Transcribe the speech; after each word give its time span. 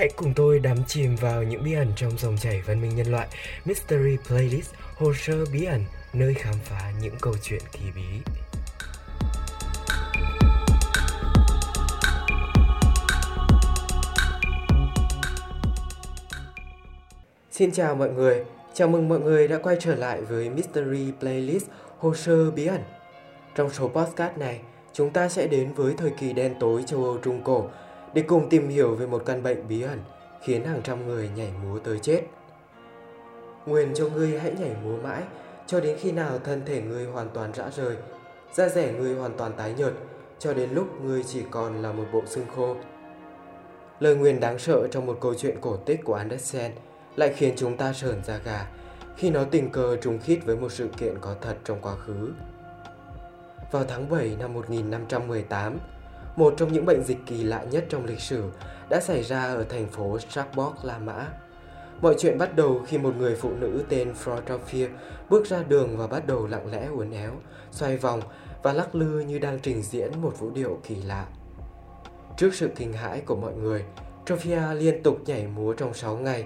Hãy 0.00 0.08
cùng 0.16 0.34
tôi 0.34 0.58
đắm 0.58 0.76
chìm 0.86 1.16
vào 1.16 1.42
những 1.42 1.64
bí 1.64 1.72
ẩn 1.72 1.92
trong 1.96 2.18
dòng 2.18 2.36
chảy 2.36 2.62
văn 2.66 2.80
minh 2.82 2.96
nhân 2.96 3.06
loại 3.06 3.28
Mystery 3.64 4.16
Playlist 4.28 4.74
Hồ 4.96 5.12
sơ 5.14 5.44
bí 5.52 5.64
ẩn 5.64 5.84
nơi 6.12 6.34
khám 6.34 6.54
phá 6.64 6.92
những 7.02 7.14
câu 7.20 7.34
chuyện 7.42 7.62
kỳ 7.72 7.80
bí. 7.94 8.02
Xin 17.50 17.72
chào 17.72 17.94
mọi 17.94 18.10
người, 18.10 18.44
chào 18.74 18.88
mừng 18.88 19.08
mọi 19.08 19.20
người 19.20 19.48
đã 19.48 19.58
quay 19.58 19.76
trở 19.80 19.94
lại 19.94 20.20
với 20.20 20.50
Mystery 20.50 21.12
Playlist 21.20 21.66
Hồ 21.98 22.14
sơ 22.14 22.50
bí 22.50 22.66
ẩn. 22.66 22.80
Trong 23.54 23.70
số 23.70 23.88
podcast 23.88 24.36
này, 24.36 24.60
chúng 24.92 25.10
ta 25.10 25.28
sẽ 25.28 25.46
đến 25.46 25.72
với 25.72 25.94
thời 25.98 26.10
kỳ 26.10 26.32
đen 26.32 26.54
tối 26.60 26.84
châu 26.86 27.04
Âu 27.04 27.18
Trung 27.18 27.42
Cổ 27.44 27.68
để 28.14 28.22
cùng 28.22 28.48
tìm 28.48 28.68
hiểu 28.68 28.94
về 28.94 29.06
một 29.06 29.22
căn 29.26 29.42
bệnh 29.42 29.68
bí 29.68 29.82
ẩn 29.82 29.98
khiến 30.42 30.64
hàng 30.64 30.82
trăm 30.82 31.06
người 31.06 31.30
nhảy 31.36 31.52
múa 31.64 31.78
tới 31.78 31.98
chết. 31.98 32.22
Nguyện 33.66 33.92
cho 33.94 34.08
ngươi 34.08 34.38
hãy 34.38 34.54
nhảy 34.60 34.72
múa 34.84 34.96
mãi 35.02 35.22
cho 35.66 35.80
đến 35.80 35.96
khi 36.00 36.12
nào 36.12 36.38
thân 36.44 36.62
thể 36.66 36.82
ngươi 36.82 37.04
hoàn 37.04 37.28
toàn 37.34 37.52
rã 37.54 37.70
rời, 37.76 37.96
da 38.52 38.68
rẻ 38.68 38.92
ngươi 38.92 39.14
hoàn 39.14 39.36
toàn 39.36 39.52
tái 39.52 39.74
nhợt, 39.76 39.92
cho 40.38 40.54
đến 40.54 40.70
lúc 40.72 41.00
ngươi 41.02 41.24
chỉ 41.26 41.42
còn 41.50 41.82
là 41.82 41.92
một 41.92 42.04
bộ 42.12 42.22
xương 42.26 42.46
khô. 42.56 42.76
Lời 44.00 44.16
nguyền 44.16 44.40
đáng 44.40 44.58
sợ 44.58 44.88
trong 44.90 45.06
một 45.06 45.18
câu 45.20 45.34
chuyện 45.34 45.56
cổ 45.60 45.76
tích 45.76 46.00
của 46.04 46.14
Andersen 46.14 46.72
lại 47.16 47.32
khiến 47.36 47.54
chúng 47.56 47.76
ta 47.76 47.92
sởn 47.92 48.24
da 48.24 48.38
gà 48.44 48.66
khi 49.16 49.30
nó 49.30 49.44
tình 49.44 49.70
cờ 49.70 49.96
trùng 49.96 50.18
khít 50.18 50.40
với 50.44 50.56
một 50.56 50.72
sự 50.72 50.88
kiện 50.96 51.14
có 51.20 51.34
thật 51.40 51.56
trong 51.64 51.78
quá 51.82 51.94
khứ. 51.94 52.32
Vào 53.72 53.84
tháng 53.84 54.10
7 54.10 54.36
năm 54.38 54.54
1518, 54.54 55.78
một 56.36 56.54
trong 56.56 56.72
những 56.72 56.86
bệnh 56.86 57.04
dịch 57.04 57.18
kỳ 57.26 57.42
lạ 57.44 57.64
nhất 57.70 57.84
trong 57.88 58.04
lịch 58.04 58.20
sử 58.20 58.44
đã 58.88 59.00
xảy 59.00 59.22
ra 59.22 59.42
ở 59.42 59.64
thành 59.64 59.88
phố 59.88 60.18
Strasbourg, 60.18 60.74
La 60.82 60.98
Mã. 60.98 61.26
Mọi 62.02 62.14
chuyện 62.18 62.38
bắt 62.38 62.56
đầu 62.56 62.80
khi 62.86 62.98
một 62.98 63.16
người 63.16 63.36
phụ 63.36 63.50
nữ 63.60 63.84
tên 63.88 64.12
Frotofia 64.24 64.88
bước 65.30 65.46
ra 65.46 65.62
đường 65.68 65.96
và 65.96 66.06
bắt 66.06 66.26
đầu 66.26 66.46
lặng 66.46 66.70
lẽ 66.72 66.86
uốn 66.86 67.10
éo, 67.10 67.32
xoay 67.70 67.96
vòng 67.96 68.20
và 68.62 68.72
lắc 68.72 68.94
lư 68.94 69.20
như 69.20 69.38
đang 69.38 69.58
trình 69.58 69.82
diễn 69.82 70.22
một 70.22 70.38
vũ 70.38 70.50
điệu 70.50 70.80
kỳ 70.84 70.94
lạ. 70.94 71.26
Trước 72.36 72.54
sự 72.54 72.70
kinh 72.76 72.92
hãi 72.92 73.20
của 73.20 73.36
mọi 73.36 73.54
người, 73.54 73.84
Trofia 74.26 74.74
liên 74.74 75.02
tục 75.02 75.18
nhảy 75.26 75.46
múa 75.46 75.72
trong 75.72 75.94
6 75.94 76.16
ngày. 76.16 76.44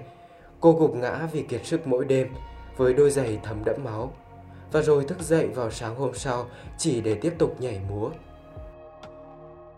Cô 0.61 0.73
gục 0.73 0.95
ngã 0.95 1.29
vì 1.33 1.43
kiệt 1.43 1.67
sức 1.67 1.87
mỗi 1.87 2.05
đêm, 2.05 2.29
với 2.77 2.95
đôi 2.95 3.11
giày 3.11 3.39
thấm 3.43 3.65
đẫm 3.65 3.85
máu, 3.85 4.15
và 4.73 4.83
rồi 4.83 5.05
thức 5.05 5.21
dậy 5.21 5.49
vào 5.49 5.71
sáng 5.71 5.95
hôm 5.97 6.15
sau 6.15 6.47
chỉ 6.79 7.01
để 7.01 7.15
tiếp 7.15 7.33
tục 7.39 7.61
nhảy 7.61 7.81
múa. 7.91 8.11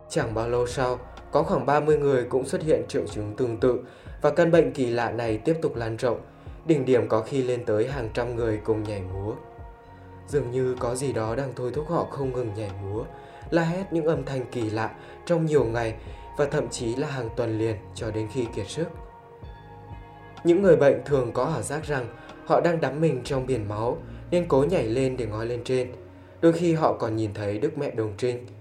Chẳng 0.08 0.34
bao 0.34 0.48
lâu 0.48 0.66
sau, 0.66 0.98
có 1.30 1.42
khoảng 1.42 1.66
30 1.66 1.98
người 1.98 2.24
cũng 2.24 2.46
xuất 2.46 2.62
hiện 2.62 2.82
triệu 2.88 3.06
chứng 3.06 3.36
tương 3.36 3.56
tự 3.56 3.80
và 4.22 4.30
căn 4.30 4.50
bệnh 4.50 4.72
kỳ 4.72 4.86
lạ 4.86 5.10
này 5.10 5.38
tiếp 5.38 5.54
tục 5.62 5.76
lan 5.76 5.96
rộng, 5.96 6.20
đỉnh 6.66 6.84
điểm 6.84 7.08
có 7.08 7.22
khi 7.22 7.42
lên 7.42 7.64
tới 7.64 7.88
hàng 7.88 8.08
trăm 8.14 8.36
người 8.36 8.60
cùng 8.64 8.82
nhảy 8.82 9.02
múa. 9.12 9.32
Dường 10.28 10.50
như 10.50 10.76
có 10.78 10.94
gì 10.94 11.12
đó 11.12 11.36
đang 11.36 11.52
thôi 11.56 11.70
thúc 11.74 11.90
họ 11.90 12.04
không 12.10 12.32
ngừng 12.32 12.54
nhảy 12.54 12.70
múa, 12.82 13.04
la 13.50 13.62
hét 13.62 13.84
những 13.92 14.06
âm 14.06 14.24
thanh 14.24 14.44
kỳ 14.52 14.70
lạ 14.70 14.90
trong 15.26 15.46
nhiều 15.46 15.64
ngày 15.64 15.94
và 16.38 16.44
thậm 16.44 16.68
chí 16.68 16.96
là 16.96 17.08
hàng 17.08 17.28
tuần 17.36 17.58
liền 17.58 17.76
cho 17.94 18.10
đến 18.10 18.28
khi 18.32 18.46
kiệt 18.54 18.68
sức. 18.68 18.86
Những 20.44 20.62
người 20.62 20.76
bệnh 20.76 21.04
thường 21.04 21.32
có 21.32 21.44
ảo 21.44 21.62
giác 21.62 21.84
rằng 21.84 22.08
họ 22.46 22.60
đang 22.60 22.80
đắm 22.80 23.00
mình 23.00 23.20
trong 23.24 23.46
biển 23.46 23.68
máu 23.68 23.98
nên 24.30 24.48
cố 24.48 24.64
nhảy 24.70 24.84
lên 24.84 25.16
để 25.16 25.26
ngói 25.26 25.46
lên 25.46 25.64
trên. 25.64 25.92
Đôi 26.40 26.52
khi 26.52 26.74
họ 26.74 26.92
còn 26.92 27.16
nhìn 27.16 27.34
thấy 27.34 27.58
Đức 27.58 27.78
Mẹ 27.78 27.90
Đồng 27.90 28.14
Trinh– 28.18 28.46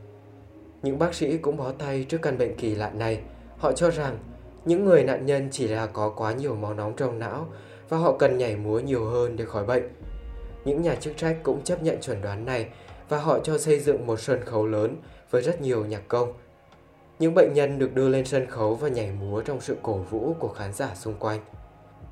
những 0.85 0.99
bác 0.99 1.13
sĩ 1.13 1.37
cũng 1.37 1.57
bó 1.57 1.71
tay 1.71 2.05
trước 2.09 2.17
căn 2.21 2.37
bệnh 2.37 2.55
kỳ 2.55 2.75
lạ 2.75 2.91
này. 2.95 3.19
Họ 3.57 3.71
cho 3.71 3.89
rằng 3.89 4.17
những 4.65 4.85
người 4.85 5.03
nạn 5.03 5.25
nhân 5.25 5.47
chỉ 5.51 5.67
là 5.67 5.85
có 5.85 6.09
quá 6.09 6.33
nhiều 6.33 6.55
máu 6.55 6.73
nóng 6.73 6.93
trong 6.95 7.19
não 7.19 7.47
và 7.89 7.97
họ 7.97 8.15
cần 8.19 8.37
nhảy 8.37 8.55
múa 8.55 8.79
nhiều 8.79 9.05
hơn 9.05 9.35
để 9.35 9.45
khỏi 9.45 9.65
bệnh. 9.65 9.83
Những 10.65 10.81
nhà 10.81 10.95
chức 10.95 11.17
trách 11.17 11.37
cũng 11.43 11.61
chấp 11.63 11.83
nhận 11.83 12.01
chuẩn 12.01 12.21
đoán 12.21 12.45
này 12.45 12.67
và 13.09 13.17
họ 13.17 13.39
cho 13.39 13.57
xây 13.57 13.79
dựng 13.79 14.07
một 14.07 14.19
sân 14.19 14.39
khấu 14.45 14.67
lớn 14.67 14.95
với 15.31 15.41
rất 15.41 15.61
nhiều 15.61 15.85
nhạc 15.85 16.07
công. 16.07 16.33
Những 17.19 17.33
bệnh 17.33 17.53
nhân 17.53 17.79
được 17.79 17.93
đưa 17.93 18.09
lên 18.09 18.25
sân 18.25 18.49
khấu 18.49 18.75
và 18.75 18.87
nhảy 18.87 19.11
múa 19.11 19.41
trong 19.41 19.61
sự 19.61 19.77
cổ 19.81 19.97
vũ 19.97 20.35
của 20.39 20.47
khán 20.47 20.73
giả 20.73 20.95
xung 20.95 21.13
quanh. 21.19 21.39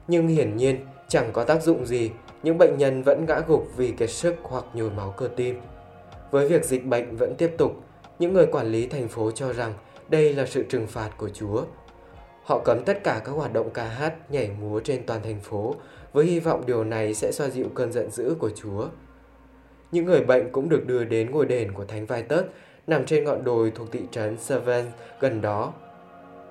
Nhưng 0.08 0.28
hiển 0.28 0.58
nhiên 0.58 0.86
chẳng 1.08 1.30
có 1.34 1.44
tác 1.44 1.64
dụng 1.64 1.86
gì, 1.86 2.12
những 2.44 2.58
bệnh 2.58 2.78
nhân 2.78 3.04
vẫn 3.04 3.26
ngã 3.28 3.42
gục 3.48 3.68
vì 3.78 3.92
kiệt 3.92 4.10
sức 4.10 4.36
hoặc 4.44 4.66
nhồi 4.74 4.90
máu 4.90 5.14
cơ 5.18 5.30
tim. 5.36 5.62
Với 6.32 6.48
việc 6.48 6.66
dịch 6.66 6.86
bệnh 6.86 7.18
vẫn 7.18 7.36
tiếp 7.38 7.56
tục, 7.58 7.74
những 8.20 8.34
người 8.34 8.46
quản 8.46 8.68
lý 8.68 8.88
thành 8.88 9.08
phố 9.08 9.32
cho 9.32 9.54
rằng 9.54 9.74
đây 10.10 10.34
là 10.34 10.46
sự 10.46 10.64
trừng 10.70 10.88
phạt 10.88 11.10
của 11.18 11.30
Chúa. 11.30 11.64
Họ 12.44 12.60
cấm 12.66 12.84
tất 12.86 13.04
cả 13.04 13.22
các 13.26 13.32
hoạt 13.32 13.54
động 13.54 13.70
ca 13.74 13.84
hát, 13.86 14.32
nhảy 14.32 14.50
múa 14.62 14.80
trên 14.80 15.06
toàn 15.06 15.22
thành 15.24 15.40
phố 15.40 15.76
với 16.14 16.26
hy 16.26 16.40
vọng 16.40 16.64
điều 16.66 16.84
này 16.84 17.14
sẽ 17.14 17.32
xoa 17.32 17.50
dịu 17.50 17.68
cơn 17.76 17.92
giận 17.92 18.12
dữ 18.12 18.36
của 18.40 18.50
Chúa. 18.56 18.88
Những 19.92 20.06
người 20.06 20.24
bệnh 20.24 20.52
cũng 20.52 20.70
được 20.70 20.88
đưa 20.88 21.04
đến 21.04 21.32
ngôi 21.32 21.46
đền 21.46 21.74
của 21.74 21.86
Thánh 21.86 22.06
Vai 22.06 22.24
Tớt, 22.24 22.46
nằm 22.88 23.06
trên 23.06 23.24
ngọn 23.24 23.44
đồi 23.44 23.72
thuộc 23.76 23.92
thị 23.92 24.00
trấn 24.12 24.38
Seven 24.38 24.86
gần 25.20 25.42
đó. 25.42 25.74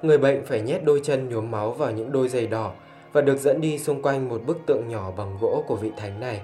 Người 0.02 0.18
bệnh 0.18 0.44
phải 0.44 0.60
nhét 0.60 0.84
đôi 0.84 1.00
chân 1.04 1.28
nhuốm 1.28 1.50
máu 1.50 1.72
vào 1.72 1.90
những 1.90 2.12
đôi 2.12 2.28
giày 2.28 2.46
đỏ 2.46 2.72
và 3.12 3.20
được 3.20 3.38
dẫn 3.40 3.60
đi 3.60 3.78
xung 3.78 4.02
quanh 4.02 4.28
một 4.28 4.42
bức 4.46 4.58
tượng 4.66 4.88
nhỏ 4.88 5.10
bằng 5.16 5.38
gỗ 5.40 5.64
của 5.66 5.76
vị 5.76 5.92
thánh 5.96 6.20
này. 6.20 6.42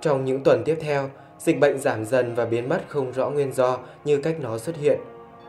Trong 0.00 0.24
những 0.24 0.42
tuần 0.42 0.62
tiếp 0.64 0.76
theo, 0.80 1.10
Dịch 1.38 1.60
bệnh 1.60 1.78
giảm 1.78 2.04
dần 2.04 2.34
và 2.34 2.44
biến 2.44 2.68
mất 2.68 2.80
không 2.88 3.12
rõ 3.12 3.30
nguyên 3.30 3.52
do 3.52 3.78
như 4.04 4.20
cách 4.20 4.36
nó 4.40 4.58
xuất 4.58 4.76
hiện. 4.76 5.00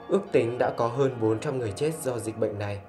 Ước 0.07 0.21
tính 0.31 0.57
đã 0.57 0.69
có 0.69 0.87
hơn 0.87 1.11
400 1.21 1.59
người 1.59 1.71
chết 1.71 1.91
do 2.01 2.19
dịch 2.19 2.37
bệnh 2.37 2.59
này. 2.59 2.79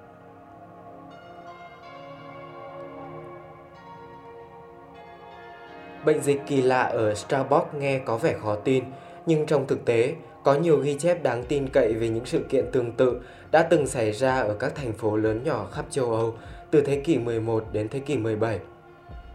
Bệnh 6.05 6.21
dịch 6.21 6.41
kỳ 6.47 6.61
lạ 6.61 6.81
ở 6.81 7.15
Strasbourg 7.15 7.65
nghe 7.73 7.99
có 8.05 8.17
vẻ 8.17 8.35
khó 8.43 8.55
tin, 8.55 8.83
nhưng 9.25 9.45
trong 9.45 9.67
thực 9.67 9.85
tế, 9.85 10.15
có 10.43 10.53
nhiều 10.53 10.77
ghi 10.77 10.97
chép 10.99 11.23
đáng 11.23 11.43
tin 11.43 11.69
cậy 11.69 11.93
về 11.93 12.09
những 12.09 12.25
sự 12.25 12.45
kiện 12.49 12.71
tương 12.71 12.91
tự 12.91 13.21
đã 13.51 13.63
từng 13.63 13.87
xảy 13.87 14.11
ra 14.11 14.39
ở 14.39 14.53
các 14.53 14.75
thành 14.75 14.93
phố 14.93 15.17
lớn 15.17 15.43
nhỏ 15.43 15.67
khắp 15.71 15.85
châu 15.89 16.11
Âu 16.11 16.33
từ 16.71 16.81
thế 16.81 17.01
kỷ 17.01 17.17
11 17.17 17.63
đến 17.71 17.89
thế 17.89 17.99
kỷ 17.99 18.17
17. 18.17 18.59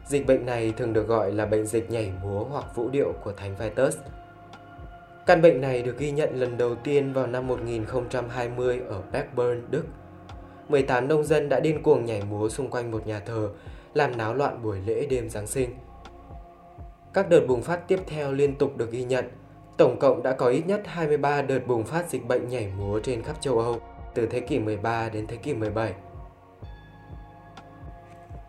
Dịch 0.07 0.27
bệnh 0.27 0.47
này 0.47 0.73
thường 0.77 0.93
được 0.93 1.09
gọi 1.09 1.33
là 1.33 1.47
bệnh 1.47 1.67
dịch 1.67 1.91
nhảy 1.91 2.13
múa 2.23 2.45
hoặc 2.45 2.65
vũ 2.75 2.89
điệu 2.89 3.13
của 3.25 3.33
Thánh 3.33 3.57
Vitus. 3.57 3.97
Căn 5.27 5.43
bệnh 5.43 5.61
này 5.61 5.83
được 5.83 5.99
ghi 5.99 6.11
nhận 6.11 6.41
lần 6.41 6.59
đầu 6.59 6.75
tiên 6.75 7.13
vào 7.13 7.27
năm 7.27 7.47
1020 7.47 8.81
ở 8.89 9.03
Blackburn, 9.11 9.63
Đức. 9.71 9.85
18 10.69 11.09
nông 11.09 11.25
dân 11.25 11.49
đã 11.49 11.61
điên 11.61 11.83
cuồng 11.83 12.05
nhảy 12.05 12.23
múa 12.23 12.49
xung 12.49 12.71
quanh 12.71 12.91
một 12.91 13.07
nhà 13.07 13.21
thờ, 13.21 13.49
làm 13.95 14.17
náo 14.17 14.35
loạn 14.35 14.63
buổi 14.63 14.79
lễ 14.87 15.07
đêm 15.07 15.31
Giáng 15.31 15.47
sinh. 15.47 15.75
Các 17.15 17.29
đợt 17.29 17.47
bùng 17.49 17.63
phát 17.63 17.89
tiếp 17.89 18.01
theo 18.07 18.33
liên 18.33 18.55
tục 18.55 18.77
được 18.77 18.91
ghi 18.91 19.05
nhận. 19.05 19.25
Tổng 19.77 19.99
cộng 19.99 20.23
đã 20.23 20.33
có 20.33 20.47
ít 20.47 20.63
nhất 20.67 20.83
23 20.85 21.43
đợt 21.43 21.67
bùng 21.67 21.85
phát 21.85 22.09
dịch 22.09 22.27
bệnh 22.27 22.49
nhảy 22.49 22.73
múa 22.77 23.01
trên 23.01 23.23
khắp 23.23 23.37
châu 23.41 23.59
Âu 23.59 23.81
từ 24.15 24.27
thế 24.27 24.41
kỷ 24.41 24.59
13 24.59 25.09
đến 25.09 25.27
thế 25.27 25.37
kỷ 25.37 25.55
17. 25.55 25.95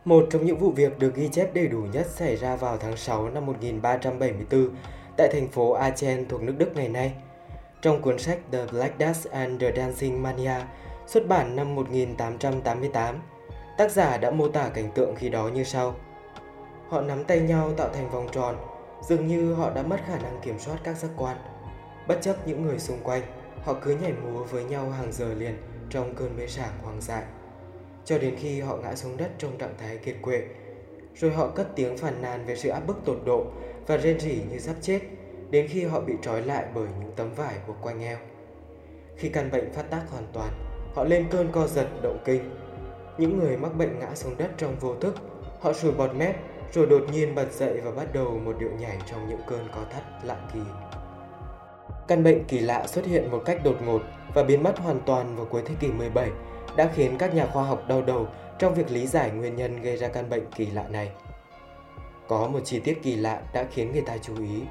Một 0.06 0.28
trong 0.30 0.46
những 0.46 0.58
vụ 0.58 0.72
việc 0.72 1.00
được 1.00 1.16
ghi 1.16 1.30
chép 1.32 1.54
đầy 1.54 1.68
đủ 1.68 1.82
nhất 1.94 2.08
xảy 2.10 2.36
ra 2.36 2.56
vào 2.56 2.78
tháng 2.78 2.98
6 2.98 3.30
năm 3.30 3.46
1374 3.46 4.70
tại 5.18 5.30
thành 5.34 5.48
phố 5.48 5.72
Aachen 5.72 6.28
thuộc 6.30 6.42
nước 6.42 6.54
Đức 6.58 6.76
ngày 6.76 6.90
nay. 6.90 7.14
Trong 7.82 8.02
cuốn 8.02 8.20
sách 8.20 8.40
The 8.52 8.66
Black 8.72 9.00
Death 9.00 9.32
and 9.32 9.62
the 9.62 9.72
Dancing 9.76 10.24
Mania 10.24 10.54
xuất 11.08 11.28
bản 11.28 11.56
năm 11.56 11.76
1888, 11.76 13.20
tác 13.78 13.92
giả 13.92 14.18
đã 14.18 14.32
mô 14.32 14.48
tả 14.48 14.70
cảnh 14.70 14.92
tượng 14.96 15.16
khi 15.16 15.30
đó 15.30 15.48
như 15.48 15.64
sau. 15.64 15.96
Họ 16.90 17.02
nắm 17.02 17.24
tay 17.24 17.40
nhau 17.40 17.72
tạo 17.78 17.90
thành 17.94 18.10
vòng 18.10 18.28
tròn, 18.32 18.56
dường 19.08 19.28
như 19.28 19.54
họ 19.54 19.70
đã 19.70 19.84
mất 19.84 19.98
khả 20.08 20.20
năng 20.20 20.40
kiểm 20.42 20.60
soát 20.60 20.78
các 20.84 20.98
giác 20.98 21.10
quan. 21.18 21.38
Bất 22.08 22.22
chấp 22.22 22.48
những 22.48 22.62
người 22.62 22.80
xung 22.80 23.00
quanh, 23.04 23.22
họ 23.64 23.74
cứ 23.82 23.96
nhảy 24.02 24.14
múa 24.14 24.44
với 24.44 24.64
nhau 24.64 24.90
hàng 24.90 25.12
giờ 25.12 25.34
liền 25.34 25.58
trong 25.90 26.16
cơn 26.16 26.38
mê 26.38 26.48
sảng 26.48 26.72
hoang 26.84 27.02
dại 27.02 27.24
cho 28.06 28.18
đến 28.18 28.36
khi 28.40 28.62
họ 28.62 28.78
ngã 28.78 28.96
xuống 28.96 29.18
đất 29.18 29.30
trong 29.38 29.58
trạng 29.58 29.78
thái 29.78 29.98
kiệt 29.98 30.16
quệ. 30.22 30.44
Rồi 31.16 31.32
họ 31.32 31.48
cất 31.48 31.68
tiếng 31.76 31.98
phàn 31.98 32.22
nàn 32.22 32.46
về 32.46 32.56
sự 32.56 32.70
áp 32.70 32.80
bức 32.88 32.98
tột 33.06 33.18
độ 33.26 33.46
và 33.88 33.98
rên 33.98 34.20
rỉ 34.20 34.42
như 34.52 34.60
sắp 34.60 34.76
chết 34.82 35.00
đến 35.50 35.68
khi 35.68 35.84
họ 35.84 36.02
bị 36.02 36.14
trói 36.22 36.42
lại 36.42 36.66
bởi 36.76 36.88
những 37.00 37.12
tấm 37.16 37.34
vải 37.34 37.56
buộc 37.68 37.76
quanh 37.82 38.04
eo. 38.04 38.18
Khi 39.16 39.30
căn 39.30 39.52
bệnh 39.52 39.74
phát 39.74 39.90
tác 39.90 40.02
hoàn 40.10 40.24
toàn, 40.34 40.50
họ 40.94 41.04
lên 41.04 41.26
cơn 41.32 41.52
co 41.52 41.68
giật 41.68 41.88
động 42.02 42.18
kinh. 42.26 42.50
Những 43.18 43.40
người 43.40 43.58
mắc 43.58 43.76
bệnh 43.78 44.00
ngã 44.00 44.16
xuống 44.16 44.38
đất 44.38 44.52
trong 44.58 44.76
vô 44.80 44.96
thức, 44.96 45.16
họ 45.60 45.74
sùi 45.74 45.92
bọt 45.92 46.16
mép 46.16 46.36
rồi 46.74 46.86
đột 46.86 47.04
nhiên 47.12 47.36
bật 47.36 47.52
dậy 47.52 47.82
và 47.84 47.92
bắt 47.92 48.14
đầu 48.14 48.40
một 48.46 48.56
điệu 48.60 48.72
nhảy 48.80 48.98
trong 49.12 49.30
những 49.30 49.42
cơn 49.48 49.68
co 49.76 49.82
thắt 49.92 50.04
lạ 50.24 50.38
kỳ. 50.54 50.60
Căn 52.08 52.24
bệnh 52.24 52.44
kỳ 52.44 52.60
lạ 52.60 52.88
xuất 52.88 53.06
hiện 53.06 53.32
một 53.32 53.42
cách 53.46 53.62
đột 53.64 53.76
ngột 53.86 54.02
và 54.34 54.44
biến 54.44 54.64
mất 54.64 54.80
hoàn 54.80 55.00
toàn 55.06 55.36
vào 55.36 55.46
cuối 55.46 55.62
thế 55.66 55.76
kỷ 55.80 55.88
17 55.88 56.30
đã 56.78 56.90
khiến 56.94 57.18
các 57.18 57.36
nhà 57.36 57.48
khoa 57.54 57.64
học 57.64 57.84
đau 57.88 58.02
đầu 58.02 58.28
trong 58.60 58.74
việc 58.74 58.92
lý 58.92 59.08
giải 59.08 59.32
nguyên 59.32 59.56
nhân 59.56 59.82
gây 59.82 59.98
ra 59.98 60.08
căn 60.08 60.30
bệnh 60.30 60.46
kỳ 60.56 60.66
lạ 60.66 60.88
này. 60.90 61.12
Có 62.28 62.48
một 62.48 62.60
chi 62.66 62.80
tiết 62.80 63.04
kỳ 63.04 63.16
lạ 63.16 63.42
đã 63.54 63.66
khiến 63.72 63.92
người 63.92 64.02
ta 64.02 64.18
chú 64.18 64.34
ý, 64.40 64.62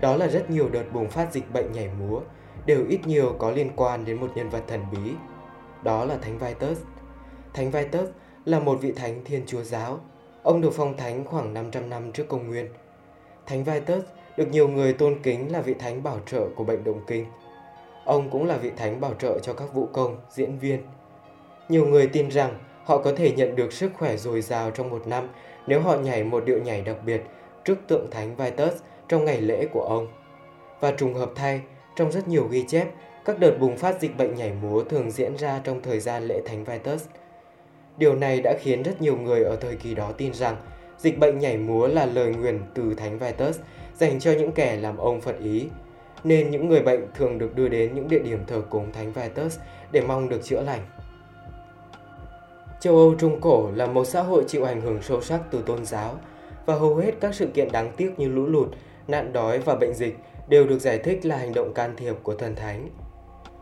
đó 0.00 0.16
là 0.16 0.26
rất 0.26 0.50
nhiều 0.50 0.68
đợt 0.68 0.84
bùng 0.92 1.10
phát 1.10 1.32
dịch 1.32 1.52
bệnh 1.52 1.72
nhảy 1.72 1.88
múa 2.00 2.20
đều 2.66 2.86
ít 2.88 3.06
nhiều 3.06 3.34
có 3.38 3.50
liên 3.50 3.70
quan 3.76 4.04
đến 4.04 4.20
một 4.20 4.30
nhân 4.34 4.48
vật 4.48 4.62
thần 4.66 4.80
bí. 4.92 5.12
Đó 5.82 6.04
là 6.04 6.16
Thánh 6.16 6.38
Vitus. 6.38 6.78
Thánh 7.54 7.70
Vitus 7.70 8.08
là 8.44 8.60
một 8.60 8.78
vị 8.80 8.92
thánh 8.92 9.24
thiên 9.24 9.42
chúa 9.46 9.62
giáo. 9.62 10.00
Ông 10.42 10.60
được 10.60 10.70
phong 10.72 10.96
thánh 10.96 11.24
khoảng 11.24 11.54
500 11.54 11.90
năm 11.90 12.12
trước 12.12 12.28
công 12.28 12.48
nguyên. 12.48 12.68
Thánh 13.46 13.64
Vitus 13.64 14.04
được 14.36 14.48
nhiều 14.48 14.68
người 14.68 14.92
tôn 14.92 15.22
kính 15.22 15.52
là 15.52 15.60
vị 15.60 15.74
thánh 15.74 16.02
bảo 16.02 16.18
trợ 16.26 16.48
của 16.56 16.64
bệnh 16.64 16.84
động 16.84 17.00
kinh. 17.06 17.26
Ông 18.04 18.30
cũng 18.30 18.46
là 18.46 18.56
vị 18.56 18.70
thánh 18.76 19.00
bảo 19.00 19.14
trợ 19.14 19.38
cho 19.38 19.52
các 19.52 19.74
vũ 19.74 19.88
công, 19.92 20.16
diễn 20.30 20.58
viên. 20.58 20.82
Nhiều 21.68 21.86
người 21.86 22.06
tin 22.06 22.28
rằng 22.28 22.58
họ 22.84 22.98
có 22.98 23.12
thể 23.16 23.32
nhận 23.32 23.56
được 23.56 23.72
sức 23.72 23.92
khỏe 23.94 24.16
dồi 24.16 24.40
dào 24.40 24.70
trong 24.70 24.90
một 24.90 25.06
năm 25.06 25.28
nếu 25.66 25.80
họ 25.80 25.96
nhảy 25.96 26.24
một 26.24 26.44
điệu 26.44 26.58
nhảy 26.58 26.82
đặc 26.82 26.96
biệt 27.06 27.22
trước 27.64 27.78
tượng 27.88 28.10
thánh 28.10 28.36
Vitus 28.36 28.74
trong 29.08 29.24
ngày 29.24 29.40
lễ 29.40 29.66
của 29.72 29.82
ông. 29.82 30.06
Và 30.80 30.90
trùng 30.90 31.14
hợp 31.14 31.30
thay, 31.34 31.60
trong 31.96 32.12
rất 32.12 32.28
nhiều 32.28 32.48
ghi 32.50 32.64
chép, 32.68 32.88
các 33.24 33.38
đợt 33.38 33.58
bùng 33.60 33.76
phát 33.76 34.00
dịch 34.00 34.16
bệnh 34.16 34.34
nhảy 34.34 34.52
múa 34.62 34.84
thường 34.84 35.10
diễn 35.10 35.36
ra 35.36 35.60
trong 35.64 35.82
thời 35.82 36.00
gian 36.00 36.22
lễ 36.22 36.40
thánh 36.46 36.64
Vitus. 36.64 37.04
Điều 37.96 38.14
này 38.14 38.40
đã 38.44 38.54
khiến 38.60 38.82
rất 38.82 39.02
nhiều 39.02 39.16
người 39.16 39.44
ở 39.44 39.56
thời 39.56 39.76
kỳ 39.76 39.94
đó 39.94 40.12
tin 40.16 40.34
rằng 40.34 40.56
dịch 40.98 41.18
bệnh 41.18 41.38
nhảy 41.38 41.56
múa 41.56 41.86
là 41.86 42.06
lời 42.06 42.34
nguyền 42.34 42.60
từ 42.74 42.94
thánh 42.94 43.18
Vitus 43.18 43.58
dành 43.94 44.20
cho 44.20 44.32
những 44.32 44.52
kẻ 44.52 44.76
làm 44.76 44.96
ông 44.96 45.20
phật 45.20 45.38
ý. 45.38 45.68
Nên 46.24 46.50
những 46.50 46.68
người 46.68 46.80
bệnh 46.82 47.00
thường 47.14 47.38
được 47.38 47.56
đưa 47.56 47.68
đến 47.68 47.94
những 47.94 48.08
địa 48.08 48.18
điểm 48.18 48.38
thờ 48.46 48.62
cúng 48.70 48.92
thánh 48.92 49.12
Vitus 49.12 49.58
để 49.92 50.00
mong 50.00 50.28
được 50.28 50.44
chữa 50.44 50.62
lành. 50.62 50.80
Châu 52.80 52.96
Âu 52.96 53.14
Trung 53.18 53.40
Cổ 53.40 53.70
là 53.74 53.86
một 53.86 54.04
xã 54.04 54.22
hội 54.22 54.44
chịu 54.48 54.64
ảnh 54.64 54.80
hưởng 54.80 55.02
sâu 55.02 55.20
sắc 55.20 55.40
từ 55.50 55.62
tôn 55.66 55.84
giáo 55.84 56.14
và 56.66 56.74
hầu 56.74 56.96
hết 56.96 57.12
các 57.20 57.34
sự 57.34 57.46
kiện 57.46 57.72
đáng 57.72 57.92
tiếc 57.96 58.18
như 58.18 58.28
lũ 58.28 58.46
lụt, 58.46 58.68
nạn 59.08 59.32
đói 59.32 59.58
và 59.58 59.74
bệnh 59.74 59.94
dịch 59.94 60.16
đều 60.48 60.66
được 60.66 60.78
giải 60.78 60.98
thích 60.98 61.26
là 61.26 61.36
hành 61.36 61.54
động 61.54 61.74
can 61.74 61.96
thiệp 61.96 62.14
của 62.22 62.34
thần 62.34 62.54
thánh. 62.54 62.88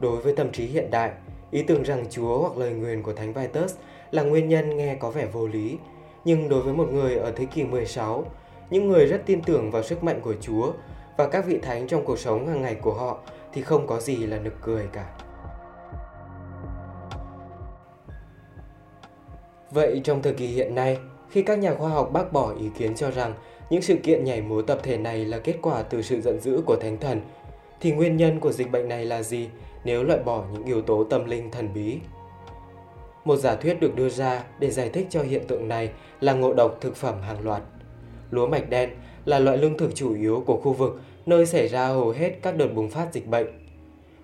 Đối 0.00 0.16
với 0.16 0.36
tâm 0.36 0.52
trí 0.52 0.66
hiện 0.66 0.90
đại, 0.90 1.10
ý 1.50 1.62
tưởng 1.62 1.82
rằng 1.82 2.04
Chúa 2.10 2.38
hoặc 2.38 2.56
lời 2.56 2.70
nguyền 2.70 3.02
của 3.02 3.12
Thánh 3.12 3.32
Vitus 3.32 3.74
là 4.10 4.22
nguyên 4.22 4.48
nhân 4.48 4.76
nghe 4.76 4.94
có 4.94 5.10
vẻ 5.10 5.26
vô 5.32 5.46
lý, 5.46 5.78
nhưng 6.24 6.48
đối 6.48 6.62
với 6.62 6.74
một 6.74 6.88
người 6.92 7.16
ở 7.16 7.32
thế 7.36 7.44
kỷ 7.44 7.64
16, 7.64 8.24
những 8.70 8.88
người 8.88 9.06
rất 9.06 9.22
tin 9.26 9.42
tưởng 9.42 9.70
vào 9.70 9.82
sức 9.82 10.04
mạnh 10.04 10.20
của 10.22 10.34
Chúa 10.40 10.72
và 11.16 11.28
các 11.28 11.46
vị 11.46 11.58
thánh 11.62 11.86
trong 11.86 12.04
cuộc 12.04 12.18
sống 12.18 12.46
hàng 12.46 12.62
ngày 12.62 12.74
của 12.74 12.94
họ 12.94 13.18
thì 13.52 13.62
không 13.62 13.86
có 13.86 14.00
gì 14.00 14.16
là 14.16 14.38
nực 14.38 14.54
cười 14.62 14.86
cả. 14.92 15.06
Vậy 19.76 20.00
trong 20.04 20.22
thời 20.22 20.32
kỳ 20.32 20.46
hiện 20.46 20.74
nay, 20.74 20.98
khi 21.30 21.42
các 21.42 21.58
nhà 21.58 21.74
khoa 21.74 21.88
học 21.88 22.10
bác 22.12 22.32
bỏ 22.32 22.54
ý 22.60 22.66
kiến 22.78 22.94
cho 22.94 23.10
rằng 23.10 23.34
những 23.70 23.82
sự 23.82 23.96
kiện 23.96 24.24
nhảy 24.24 24.42
múa 24.42 24.62
tập 24.62 24.80
thể 24.82 24.96
này 24.96 25.24
là 25.24 25.38
kết 25.38 25.54
quả 25.62 25.82
từ 25.82 26.02
sự 26.02 26.20
giận 26.20 26.40
dữ 26.40 26.62
của 26.66 26.76
thánh 26.76 26.98
thần, 26.98 27.20
thì 27.80 27.92
nguyên 27.92 28.16
nhân 28.16 28.40
của 28.40 28.52
dịch 28.52 28.70
bệnh 28.70 28.88
này 28.88 29.04
là 29.04 29.22
gì 29.22 29.48
nếu 29.84 30.02
loại 30.02 30.18
bỏ 30.18 30.44
những 30.52 30.64
yếu 30.64 30.82
tố 30.82 31.04
tâm 31.04 31.24
linh 31.24 31.50
thần 31.50 31.68
bí? 31.74 31.98
Một 33.24 33.36
giả 33.36 33.56
thuyết 33.56 33.80
được 33.80 33.94
đưa 33.94 34.08
ra 34.08 34.44
để 34.58 34.70
giải 34.70 34.88
thích 34.88 35.06
cho 35.10 35.22
hiện 35.22 35.46
tượng 35.46 35.68
này 35.68 35.90
là 36.20 36.32
ngộ 36.32 36.52
độc 36.52 36.78
thực 36.80 36.96
phẩm 36.96 37.20
hàng 37.22 37.44
loạt. 37.44 37.62
Lúa 38.30 38.46
mạch 38.46 38.70
đen 38.70 38.90
là 39.24 39.38
loại 39.38 39.58
lương 39.58 39.78
thực 39.78 39.94
chủ 39.94 40.14
yếu 40.14 40.42
của 40.46 40.56
khu 40.56 40.72
vực 40.72 41.00
nơi 41.26 41.46
xảy 41.46 41.68
ra 41.68 41.86
hầu 41.86 42.10
hết 42.10 42.32
các 42.42 42.56
đợt 42.56 42.68
bùng 42.74 42.90
phát 42.90 43.12
dịch 43.12 43.26
bệnh. 43.26 43.46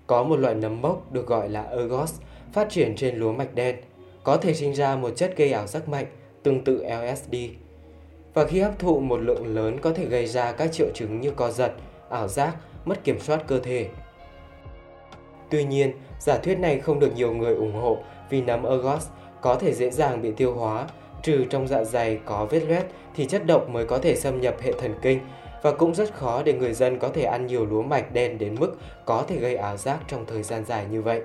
Có 0.07 0.23
một 0.23 0.39
loại 0.39 0.55
nấm 0.55 0.81
mốc 0.81 1.11
được 1.11 1.27
gọi 1.27 1.49
là 1.49 1.63
ergot 1.63 2.09
phát 2.53 2.69
triển 2.69 2.95
trên 2.95 3.15
lúa 3.15 3.31
mạch 3.31 3.55
đen, 3.55 3.75
có 4.23 4.37
thể 4.37 4.53
sinh 4.53 4.75
ra 4.75 4.95
một 4.95 5.09
chất 5.15 5.37
gây 5.37 5.51
ảo 5.51 5.67
giác 5.67 5.89
mạnh 5.89 6.05
tương 6.43 6.63
tự 6.63 6.83
LSD. 6.83 7.35
Và 8.33 8.45
khi 8.45 8.59
hấp 8.59 8.79
thụ 8.79 8.99
một 8.99 9.17
lượng 9.17 9.55
lớn 9.55 9.77
có 9.81 9.93
thể 9.93 10.05
gây 10.05 10.27
ra 10.27 10.51
các 10.51 10.71
triệu 10.71 10.87
chứng 10.93 11.21
như 11.21 11.31
co 11.31 11.51
giật, 11.51 11.71
ảo 12.09 12.27
giác, 12.27 12.55
mất 12.85 13.03
kiểm 13.03 13.19
soát 13.19 13.47
cơ 13.47 13.59
thể. 13.59 13.89
Tuy 15.49 15.63
nhiên, 15.63 15.91
giả 16.19 16.37
thuyết 16.37 16.59
này 16.59 16.79
không 16.79 16.99
được 16.99 17.15
nhiều 17.15 17.33
người 17.33 17.55
ủng 17.55 17.73
hộ 17.73 17.97
vì 18.29 18.41
nấm 18.41 18.63
ergot 18.63 19.01
có 19.41 19.55
thể 19.55 19.73
dễ 19.73 19.89
dàng 19.89 20.21
bị 20.21 20.31
tiêu 20.31 20.53
hóa, 20.53 20.87
trừ 21.23 21.45
trong 21.49 21.67
dạ 21.67 21.83
dày 21.83 22.19
có 22.25 22.45
vết 22.45 22.59
loét 22.59 22.85
thì 23.15 23.25
chất 23.25 23.45
độc 23.45 23.69
mới 23.69 23.85
có 23.85 23.97
thể 23.97 24.15
xâm 24.15 24.41
nhập 24.41 24.55
hệ 24.61 24.71
thần 24.71 24.95
kinh 25.01 25.19
và 25.61 25.71
cũng 25.71 25.95
rất 25.95 26.13
khó 26.13 26.43
để 26.43 26.53
người 26.53 26.73
dân 26.73 26.99
có 26.99 27.09
thể 27.09 27.23
ăn 27.23 27.47
nhiều 27.47 27.65
lúa 27.65 27.81
mạch 27.81 28.13
đen 28.13 28.37
đến 28.37 28.55
mức 28.59 28.77
có 29.05 29.25
thể 29.27 29.35
gây 29.35 29.55
ảo 29.55 29.77
giác 29.77 29.99
trong 30.07 30.25
thời 30.25 30.43
gian 30.43 30.65
dài 30.65 30.85
như 30.91 31.01
vậy. 31.01 31.21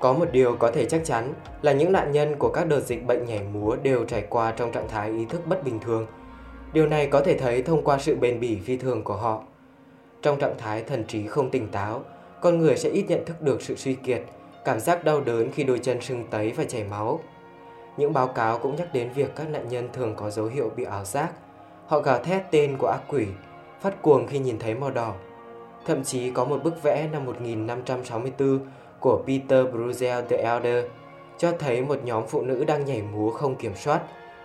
Có 0.00 0.12
một 0.12 0.28
điều 0.32 0.56
có 0.56 0.70
thể 0.70 0.84
chắc 0.84 1.04
chắn 1.04 1.32
là 1.62 1.72
những 1.72 1.92
nạn 1.92 2.12
nhân 2.12 2.36
của 2.38 2.50
các 2.50 2.68
đợt 2.68 2.80
dịch 2.80 3.06
bệnh 3.06 3.24
nhảy 3.26 3.40
múa 3.52 3.76
đều 3.82 4.04
trải 4.04 4.24
qua 4.28 4.52
trong 4.56 4.72
trạng 4.72 4.88
thái 4.88 5.10
ý 5.10 5.24
thức 5.24 5.46
bất 5.46 5.64
bình 5.64 5.80
thường. 5.80 6.06
Điều 6.72 6.86
này 6.86 7.06
có 7.06 7.20
thể 7.20 7.38
thấy 7.38 7.62
thông 7.62 7.84
qua 7.84 7.98
sự 7.98 8.16
bền 8.16 8.40
bỉ 8.40 8.58
phi 8.64 8.76
thường 8.76 9.04
của 9.04 9.16
họ. 9.16 9.42
Trong 10.22 10.38
trạng 10.38 10.58
thái 10.58 10.82
thần 10.82 11.04
trí 11.04 11.26
không 11.26 11.50
tỉnh 11.50 11.68
táo, 11.68 12.02
con 12.40 12.58
người 12.58 12.76
sẽ 12.76 12.90
ít 12.90 13.04
nhận 13.08 13.24
thức 13.24 13.42
được 13.42 13.62
sự 13.62 13.76
suy 13.76 13.94
kiệt, 13.94 14.22
cảm 14.64 14.80
giác 14.80 15.04
đau 15.04 15.20
đớn 15.20 15.50
khi 15.52 15.64
đôi 15.64 15.78
chân 15.78 16.00
sưng 16.00 16.24
tấy 16.30 16.52
và 16.56 16.64
chảy 16.64 16.84
máu. 16.84 17.20
Những 17.96 18.12
báo 18.12 18.26
cáo 18.26 18.58
cũng 18.58 18.76
nhắc 18.76 18.88
đến 18.92 19.10
việc 19.14 19.36
các 19.36 19.48
nạn 19.48 19.68
nhân 19.68 19.88
thường 19.92 20.14
có 20.16 20.30
dấu 20.30 20.46
hiệu 20.46 20.70
bị 20.76 20.84
ảo 20.84 21.04
giác. 21.04 21.32
Họ 21.86 22.00
gào 22.00 22.18
thét 22.24 22.42
tên 22.50 22.76
của 22.78 22.86
ác 22.86 23.00
quỷ, 23.08 23.26
phát 23.80 24.02
cuồng 24.02 24.26
khi 24.26 24.38
nhìn 24.38 24.58
thấy 24.58 24.74
màu 24.74 24.90
đỏ. 24.90 25.14
Thậm 25.86 26.04
chí 26.04 26.30
có 26.30 26.44
một 26.44 26.64
bức 26.64 26.82
vẽ 26.82 27.08
năm 27.12 27.24
1564 27.24 28.58
của 29.06 29.22
Peter 29.26 29.66
Bruegel 29.72 30.24
the 30.28 30.36
Elder 30.36 30.84
cho 31.38 31.52
thấy 31.58 31.82
một 31.82 31.98
nhóm 32.04 32.26
phụ 32.28 32.42
nữ 32.42 32.64
đang 32.64 32.84
nhảy 32.84 33.02
múa 33.02 33.30
không 33.30 33.56
kiểm 33.56 33.74
soát. 33.74 34.00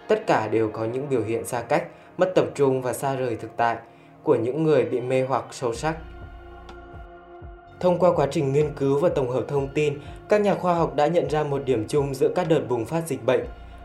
Tất 0.07 0.27
cả 0.27 0.47
đều 0.47 0.69
có 0.69 0.85
những 0.85 1.09
biểu 1.09 1.21
hiện 1.23 1.45
xa 1.45 1.61
cách, 1.61 1.87
mất 2.17 2.31
tập 2.35 2.45
trung 2.55 2.81
và 2.81 2.93
xa 2.93 3.15
rời 3.15 3.35
thực 3.35 3.57
tại 3.57 3.77
của 4.23 4.35
những 4.35 4.63
người 4.63 4.85
bị 4.85 5.01
mê 5.01 5.25
hoặc 5.25 5.45
sâu 5.51 5.73
sắc. 5.73 5.95
Thông 7.79 7.99
qua 7.99 8.11
quá 8.15 8.27
trình 8.31 8.53
nghiên 8.53 8.73
cứu 8.75 8.99
và 8.99 9.09
tổng 9.09 9.29
hợp 9.29 9.43
thông 9.47 9.67
tin, 9.73 9.99
các 10.29 10.41
nhà 10.41 10.55
khoa 10.55 10.73
học 10.73 10.95
đã 10.95 11.07
nhận 11.07 11.29
ra 11.29 11.43
một 11.43 11.61
điểm 11.65 11.85
chung 11.87 12.13
giữa 12.13 12.29
các 12.35 12.49
đợt 12.49 12.61
bùng 12.69 12.85
phát 12.85 13.07
dịch 13.07 13.25
bệnh. 13.25 13.41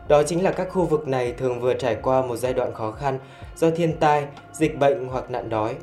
Đó 0.07 0.23
chính 0.23 0.43
là 0.43 0.51
các 0.51 0.69
khu 0.69 0.85
vực 0.85 1.07
này 1.07 1.31
thường 1.31 1.59
vừa 1.59 1.73
trải 1.73 1.95
qua 1.95 2.21
một 2.21 2.35
giai 2.35 2.53
đoạn 2.53 2.73
khó 2.73 2.91
khăn 2.91 3.19
do 3.55 3.69
thiên 3.69 3.97
tai, 3.99 4.27
dịch 4.53 4.79
bệnh 4.79 5.07
hoặc 5.07 5.31
nạn 5.31 5.49
đói. 5.49 5.75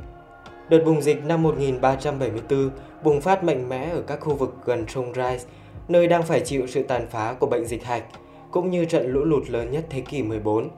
Đợt 0.68 0.84
bùng 0.84 1.02
dịch 1.02 1.24
năm 1.24 1.42
1374 1.42 2.70
bùng 3.02 3.20
phát 3.20 3.44
mạnh 3.44 3.68
mẽ 3.68 3.90
ở 3.90 4.02
các 4.06 4.20
khu 4.20 4.34
vực 4.34 4.54
gần 4.64 4.84
sông 4.88 5.12
Rise, 5.14 5.46
nơi 5.88 6.06
đang 6.06 6.22
phải 6.22 6.40
chịu 6.40 6.66
sự 6.66 6.82
tàn 6.82 7.06
phá 7.10 7.34
của 7.40 7.46
bệnh 7.46 7.64
dịch 7.64 7.84
hạch, 7.84 8.04
cũng 8.50 8.70
như 8.70 8.84
trận 8.84 9.12
lũ 9.12 9.24
lụt 9.24 9.48
lớn 9.48 9.70
nhất 9.70 9.84
thế 9.90 10.00
kỷ 10.00 10.22
14. 10.22 10.68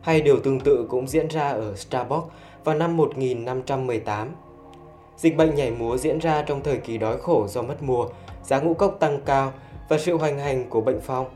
Hay 0.00 0.20
điều 0.20 0.40
tương 0.40 0.60
tự 0.60 0.86
cũng 0.88 1.08
diễn 1.08 1.28
ra 1.28 1.48
ở 1.48 1.76
Starbuck 1.76 2.30
vào 2.64 2.74
năm 2.74 2.96
1518. 2.96 4.28
Dịch 5.16 5.36
bệnh 5.36 5.54
nhảy 5.54 5.70
múa 5.70 5.96
diễn 5.96 6.18
ra 6.18 6.42
trong 6.42 6.62
thời 6.62 6.76
kỳ 6.76 6.98
đói 6.98 7.18
khổ 7.18 7.46
do 7.48 7.62
mất 7.62 7.82
mùa, 7.82 8.08
giá 8.42 8.60
ngũ 8.60 8.74
cốc 8.74 8.96
tăng 9.00 9.20
cao 9.24 9.52
và 9.88 9.98
sự 9.98 10.16
hoành 10.16 10.38
hành 10.38 10.70
của 10.70 10.80
bệnh 10.80 11.00
phong. 11.00 11.26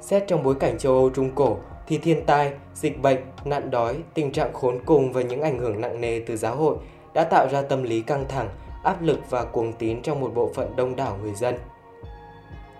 Xét 0.00 0.24
trong 0.26 0.42
bối 0.42 0.54
cảnh 0.54 0.78
châu 0.78 0.92
Âu 0.92 1.10
Trung 1.10 1.30
Cổ 1.34 1.56
thì 1.88 1.98
thiên 1.98 2.26
tai, 2.26 2.52
dịch 2.74 3.02
bệnh, 3.02 3.18
nạn 3.44 3.70
đói, 3.70 3.96
tình 4.14 4.32
trạng 4.32 4.52
khốn 4.52 4.78
cùng 4.86 5.12
và 5.12 5.22
những 5.22 5.42
ảnh 5.42 5.58
hưởng 5.58 5.80
nặng 5.80 6.00
nề 6.00 6.20
từ 6.26 6.36
giáo 6.36 6.56
hội 6.56 6.76
đã 7.14 7.24
tạo 7.24 7.48
ra 7.52 7.62
tâm 7.62 7.82
lý 7.82 8.00
căng 8.00 8.24
thẳng, 8.28 8.48
áp 8.84 9.02
lực 9.02 9.18
và 9.30 9.44
cuồng 9.44 9.72
tín 9.72 10.02
trong 10.02 10.20
một 10.20 10.34
bộ 10.34 10.50
phận 10.54 10.76
đông 10.76 10.96
đảo 10.96 11.18
người 11.22 11.34
dân. 11.34 11.54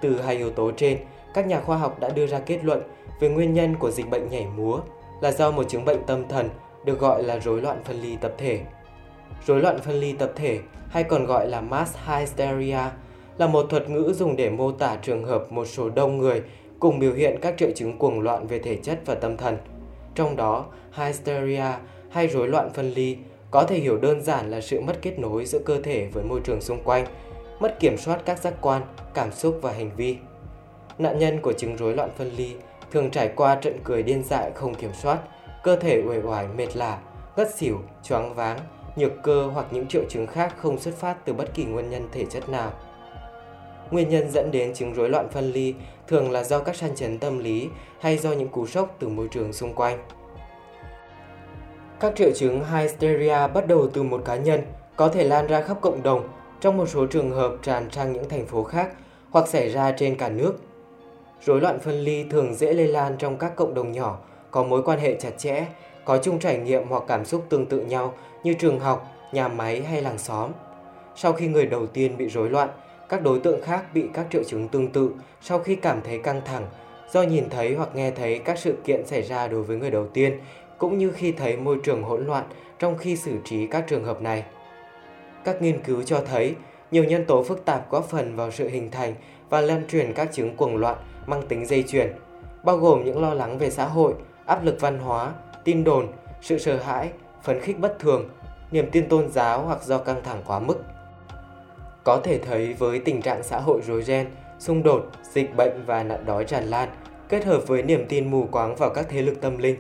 Từ 0.01 0.21
hai 0.21 0.37
yếu 0.37 0.51
tố 0.51 0.71
trên, 0.77 0.99
các 1.35 1.47
nhà 1.47 1.61
khoa 1.61 1.77
học 1.77 2.01
đã 2.01 2.09
đưa 2.09 2.27
ra 2.27 2.39
kết 2.39 2.65
luận 2.65 2.83
về 3.21 3.29
nguyên 3.29 3.55
nhân 3.55 3.77
của 3.77 3.91
dịch 3.91 4.11
bệnh 4.11 4.29
nhảy 4.29 4.47
múa 4.57 4.81
là 5.21 5.33
do 5.33 5.51
một 5.51 5.69
chứng 5.69 5.85
bệnh 5.85 6.03
tâm 6.07 6.29
thần 6.29 6.49
được 6.85 7.01
gọi 7.01 7.23
là 7.23 7.39
rối 7.39 7.61
loạn 7.61 7.83
phân 7.85 8.01
ly 8.01 8.17
tập 8.21 8.35
thể. 8.39 8.61
Rối 9.47 9.61
loạn 9.61 9.79
phân 9.79 9.95
ly 10.01 10.13
tập 10.13 10.33
thể 10.37 10.61
hay 10.89 11.05
còn 11.05 11.27
gọi 11.27 11.49
là 11.49 11.61
mass 11.61 11.97
hysteria 12.07 12.81
là 13.39 13.47
một 13.47 13.67
thuật 13.71 13.91
ngữ 13.91 14.13
dùng 14.17 14.37
để 14.37 14.51
mô 14.51 14.73
tả 14.73 14.97
trường 15.03 15.25
hợp 15.25 15.53
một 15.53 15.65
số 15.65 15.89
đông 15.89 16.19
người 16.19 16.43
cùng 16.81 16.99
biểu 16.99 17.13
hiện 17.13 17.39
các 17.43 17.55
triệu 17.59 17.71
chứng 17.75 17.99
cuồng 17.99 18.21
loạn 18.21 18.47
về 18.47 18.59
thể 18.59 18.77
chất 18.77 19.01
và 19.07 19.15
tâm 19.15 19.37
thần. 19.37 19.59
Trong 20.15 20.37
đó, 20.37 20.67
hysteria 20.93 21.65
hay 22.11 22.29
rối 22.29 22.49
loạn 22.49 22.71
phân 22.75 22.91
ly 22.91 23.17
có 23.51 23.65
thể 23.65 23.79
hiểu 23.79 23.99
đơn 23.99 24.23
giản 24.23 24.51
là 24.51 24.61
sự 24.61 24.81
mất 24.81 24.99
kết 25.03 25.19
nối 25.19 25.45
giữa 25.45 25.59
cơ 25.59 25.81
thể 25.83 26.09
với 26.13 26.25
môi 26.25 26.41
trường 26.45 26.61
xung 26.61 26.83
quanh, 26.85 27.07
mất 27.61 27.81
kiểm 27.81 27.97
soát 27.97 28.21
các 28.25 28.39
giác 28.39 28.55
quan, 28.61 28.83
cảm 29.15 29.33
xúc 29.33 29.59
và 29.63 29.73
hành 29.73 29.91
vi. 29.97 30.17
Nạn 30.99 31.19
nhân 31.19 31.41
của 31.41 31.53
chứng 31.53 31.77
rối 31.77 31.95
loạn 31.95 32.11
phân 32.17 32.31
ly 32.37 32.55
thường 32.93 33.11
trải 33.11 33.29
qua 33.37 33.55
trận 33.55 33.79
cười 33.85 34.03
điên 34.03 34.23
dại 34.25 34.51
không 34.55 34.75
kiểm 34.75 34.91
soát, 35.03 35.19
cơ 35.63 35.77
thể 35.77 36.03
uể 36.07 36.21
oải 36.23 36.47
mệt 36.57 36.77
lả, 36.77 36.99
ngất 37.37 37.55
xỉu, 37.55 37.79
choáng 38.03 38.35
váng, 38.35 38.59
nhược 38.97 39.13
cơ 39.23 39.51
hoặc 39.55 39.67
những 39.71 39.87
triệu 39.87 40.03
chứng 40.09 40.27
khác 40.27 40.55
không 40.59 40.79
xuất 40.79 40.95
phát 40.95 41.17
từ 41.25 41.33
bất 41.33 41.55
kỳ 41.55 41.65
nguyên 41.65 41.91
nhân 41.91 42.09
thể 42.13 42.25
chất 42.25 42.49
nào. 42.49 42.73
Nguyên 43.91 44.09
nhân 44.09 44.31
dẫn 44.31 44.51
đến 44.51 44.75
chứng 44.75 44.95
rối 44.95 45.09
loạn 45.09 45.29
phân 45.29 45.53
ly 45.53 45.75
thường 46.09 46.31
là 46.31 46.45
do 46.45 46.59
các 46.59 46.77
sang 46.77 46.97
chấn 46.97 47.19
tâm 47.19 47.39
lý 47.39 47.69
hay 48.01 48.19
do 48.19 48.33
những 48.33 48.49
cú 48.49 48.67
sốc 48.67 48.97
từ 48.99 49.09
môi 49.09 49.29
trường 49.29 49.53
xung 49.53 49.75
quanh. 49.75 49.99
Các 52.01 52.13
triệu 52.17 52.31
chứng 52.35 52.65
hysteria 52.65 53.49
bắt 53.55 53.67
đầu 53.67 53.89
từ 53.93 54.03
một 54.03 54.23
cá 54.25 54.37
nhân, 54.37 54.61
có 54.97 55.09
thể 55.09 55.25
lan 55.25 55.47
ra 55.47 55.63
khắp 55.63 55.79
cộng 55.81 56.03
đồng, 56.03 56.29
trong 56.61 56.77
một 56.77 56.87
số 56.87 57.07
trường 57.07 57.31
hợp 57.31 57.53
tràn 57.63 57.91
sang 57.91 58.13
những 58.13 58.29
thành 58.29 58.47
phố 58.47 58.65
khác 58.65 58.89
hoặc 59.31 59.49
xảy 59.49 59.69
ra 59.69 59.93
trên 59.93 60.17
cả 60.17 60.29
nước. 60.29 60.55
Rối 61.47 61.61
loạn 61.61 61.79
phân 61.81 62.01
ly 62.01 62.25
thường 62.31 62.55
dễ 62.55 62.73
lây 62.73 62.89
lan 62.89 63.17
trong 63.19 63.39
các 63.39 63.57
cộng 63.57 63.75
đồng 63.75 63.93
nhỏ, 63.93 64.19
có 64.51 64.63
mối 64.63 64.83
quan 64.83 64.99
hệ 64.99 65.15
chặt 65.21 65.31
chẽ, 65.39 65.67
có 66.05 66.19
chung 66.19 66.39
trải 66.39 66.59
nghiệm 66.59 66.89
hoặc 66.89 67.03
cảm 67.09 67.25
xúc 67.25 67.45
tương 67.49 67.67
tự 67.67 67.81
nhau 67.81 68.15
như 68.45 68.55
trường 68.55 68.81
học, 68.81 69.07
nhà 69.33 69.49
máy 69.49 69.83
hay 69.83 70.03
làng 70.03 70.19
xóm. 70.19 70.51
Sau 71.17 71.33
khi 71.33 71.47
người 71.47 71.67
đầu 71.67 71.87
tiên 71.87 72.17
bị 72.17 72.29
rối 72.29 72.51
loạn, 72.51 72.69
các 73.09 73.23
đối 73.23 73.39
tượng 73.39 73.63
khác 73.63 73.85
bị 73.95 74.09
các 74.15 74.27
triệu 74.31 74.43
chứng 74.45 74.69
tương 74.69 74.89
tự 74.89 75.11
sau 75.41 75.59
khi 75.59 75.77
cảm 75.77 76.01
thấy 76.05 76.19
căng 76.19 76.41
thẳng 76.45 76.67
do 77.13 77.23
nhìn 77.23 77.51
thấy 77.51 77.75
hoặc 77.75 77.89
nghe 77.95 78.11
thấy 78.11 78.39
các 78.39 78.59
sự 78.59 78.77
kiện 78.85 79.07
xảy 79.07 79.23
ra 79.23 79.49
đối 79.49 79.63
với 79.63 79.77
người 79.77 79.91
đầu 79.91 80.07
tiên, 80.07 80.41
cũng 80.79 80.99
như 80.99 81.11
khi 81.11 81.33
thấy 81.33 81.57
môi 81.57 81.79
trường 81.83 82.03
hỗn 82.03 82.27
loạn 82.27 82.45
trong 82.79 82.99
khi 82.99 83.17
xử 83.17 83.33
trí 83.45 83.67
các 83.67 83.85
trường 83.89 84.05
hợp 84.05 84.23
này. 84.23 84.45
Các 85.45 85.63
nghiên 85.63 85.83
cứu 85.83 86.03
cho 86.03 86.21
thấy 86.27 86.55
nhiều 86.91 87.05
nhân 87.05 87.25
tố 87.25 87.43
phức 87.43 87.65
tạp 87.65 87.91
góp 87.91 88.09
phần 88.09 88.37
vào 88.37 88.51
sự 88.51 88.69
hình 88.69 88.91
thành 88.91 89.15
và 89.49 89.61
lan 89.61 89.83
truyền 89.89 90.13
các 90.13 90.33
chứng 90.33 90.57
cuồng 90.57 90.77
loạn 90.77 90.97
mang 91.27 91.43
tính 91.49 91.67
dây 91.67 91.85
chuyền, 91.89 92.13
bao 92.63 92.77
gồm 92.77 93.05
những 93.05 93.23
lo 93.23 93.35
lắng 93.35 93.59
về 93.59 93.71
xã 93.71 93.85
hội, 93.85 94.15
áp 94.47 94.65
lực 94.65 94.81
văn 94.81 94.99
hóa, 94.99 95.33
tin 95.65 95.85
đồn, 95.85 96.07
sự 96.43 96.59
sợ 96.59 96.77
hãi, 96.77 97.11
phấn 97.43 97.61
khích 97.61 97.79
bất 97.79 97.99
thường, 97.99 98.29
niềm 98.71 98.91
tin 98.93 99.09
tôn 99.09 99.29
giáo 99.29 99.63
hoặc 99.63 99.83
do 99.83 99.99
căng 99.99 100.23
thẳng 100.23 100.43
quá 100.47 100.59
mức. 100.59 100.79
Có 102.09 102.21
thể 102.25 102.39
thấy 102.39 102.75
với 102.79 102.99
tình 102.99 103.23
trạng 103.23 103.43
xã 103.43 103.59
hội 103.59 103.81
rối 103.87 104.03
ren, 104.03 104.27
xung 104.59 104.83
đột, 104.83 105.07
dịch 105.33 105.57
bệnh 105.57 105.85
và 105.87 106.03
nạn 106.03 106.25
đói 106.27 106.45
tràn 106.45 106.65
lan, 106.65 106.89
kết 107.29 107.45
hợp 107.45 107.67
với 107.67 107.83
niềm 107.83 108.07
tin 108.09 108.31
mù 108.31 108.47
quáng 108.53 108.77
vào 108.77 108.91
các 108.91 109.07
thế 109.09 109.23
lực 109.23 109.41
tâm 109.41 109.59
linh, 109.59 109.77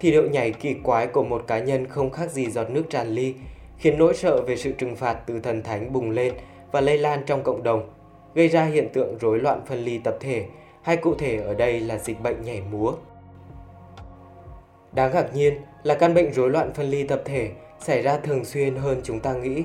thì 0.00 0.12
độ 0.12 0.22
nhảy 0.22 0.52
kỳ 0.52 0.74
quái 0.74 1.06
của 1.06 1.22
một 1.22 1.44
cá 1.46 1.58
nhân 1.58 1.86
không 1.86 2.10
khác 2.10 2.30
gì 2.30 2.50
giọt 2.50 2.70
nước 2.70 2.82
tràn 2.90 3.08
ly, 3.08 3.34
khiến 3.78 3.98
nỗi 3.98 4.14
sợ 4.14 4.42
về 4.42 4.56
sự 4.56 4.72
trừng 4.72 4.96
phạt 4.96 5.14
từ 5.26 5.40
thần 5.40 5.62
thánh 5.62 5.92
bùng 5.92 6.10
lên 6.10 6.34
và 6.72 6.80
lây 6.80 6.98
lan 6.98 7.22
trong 7.26 7.42
cộng 7.42 7.62
đồng, 7.62 7.90
gây 8.34 8.48
ra 8.48 8.64
hiện 8.64 8.88
tượng 8.92 9.18
rối 9.18 9.38
loạn 9.38 9.60
phân 9.66 9.84
ly 9.84 9.98
tập 9.98 10.16
thể, 10.20 10.46
hay 10.82 10.96
cụ 10.96 11.14
thể 11.14 11.36
ở 11.36 11.54
đây 11.54 11.80
là 11.80 11.98
dịch 11.98 12.20
bệnh 12.22 12.44
nhảy 12.44 12.62
múa. 12.72 12.92
Đáng 14.92 15.14
ngạc 15.14 15.34
nhiên 15.34 15.54
là 15.82 15.94
căn 15.94 16.14
bệnh 16.14 16.32
rối 16.32 16.50
loạn 16.50 16.72
phân 16.74 16.86
ly 16.86 17.02
tập 17.02 17.22
thể 17.24 17.50
xảy 17.80 18.02
ra 18.02 18.18
thường 18.18 18.44
xuyên 18.44 18.76
hơn 18.76 19.00
chúng 19.04 19.20
ta 19.20 19.32
nghĩ. 19.32 19.62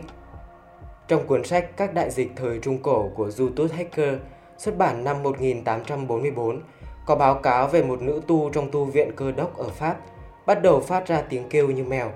Trong 1.07 1.27
cuốn 1.27 1.43
sách 1.43 1.77
Các 1.77 1.93
đại 1.93 2.11
dịch 2.11 2.31
thời 2.35 2.59
Trung 2.59 2.77
Cổ 2.83 3.09
của 3.15 3.27
Judith 3.27 3.67
Hacker 3.67 4.15
xuất 4.57 4.77
bản 4.77 5.03
năm 5.03 5.23
1844, 5.23 6.61
có 7.05 7.15
báo 7.15 7.35
cáo 7.35 7.67
về 7.67 7.83
một 7.83 8.01
nữ 8.01 8.21
tu 8.27 8.49
trong 8.49 8.71
tu 8.71 8.85
viện 8.85 9.11
cơ 9.15 9.31
đốc 9.31 9.57
ở 9.57 9.69
Pháp 9.69 9.97
bắt 10.45 10.61
đầu 10.61 10.79
phát 10.79 11.07
ra 11.07 11.21
tiếng 11.21 11.49
kêu 11.49 11.67
như 11.71 11.83
mèo. 11.83 12.11